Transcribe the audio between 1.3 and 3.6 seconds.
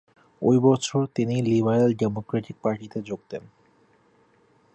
Liberal Democratic পার্টিতে যোগ দেন।